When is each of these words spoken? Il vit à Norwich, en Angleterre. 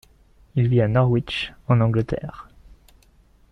Il 0.55 0.67
vit 0.67 0.81
à 0.81 0.87
Norwich, 0.87 1.53
en 1.67 1.79
Angleterre. 1.79 2.49